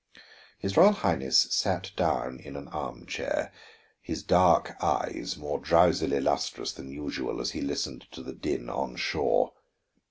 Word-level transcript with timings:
His 0.57 0.75
Royal 0.77 0.93
Highness 0.93 1.41
sat 1.53 1.91
down 1.95 2.39
in 2.39 2.55
an 2.55 2.67
arm 2.69 3.05
chair, 3.05 3.51
his 4.01 4.23
dark 4.23 4.75
eyes 4.83 5.37
more 5.37 5.59
drowsily 5.59 6.19
lustrous 6.19 6.73
than 6.73 6.89
usual 6.89 7.39
as 7.39 7.51
he 7.51 7.61
listened 7.61 8.07
to 8.13 8.23
the 8.23 8.33
din 8.33 8.67
on 8.67 8.95
shore. 8.95 9.53